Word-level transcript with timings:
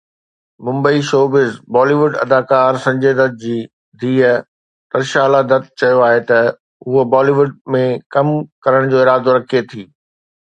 Mumbai 0.65 0.99
(showbiz 1.09 1.41
news) 1.51 1.51
بالي 1.73 1.95
wood 1.99 2.13
اداڪار 2.23 2.71
سنجي 2.85 3.11
دت 3.19 3.33
جي 3.43 3.57
ڌيءَ 3.99 4.31
ترشالا 4.95 5.41
دت 5.51 5.63
چيو 5.79 5.99
آهي 6.07 6.21
ته 6.31 6.39
هوءَ 6.87 7.05
بالي 7.13 7.33
ووڊ 7.37 7.51
۾ 7.77 7.83
ڪم 8.15 8.27
ڪرڻ 8.63 8.81
جو 8.91 8.97
ارادو 9.03 9.29
رکي 9.37 9.61
ٿي. 9.71 9.81